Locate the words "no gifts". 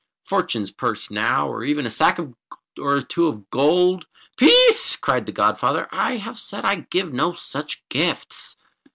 7.13-8.57